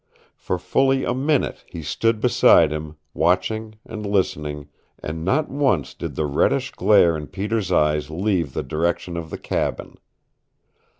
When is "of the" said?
9.15-9.37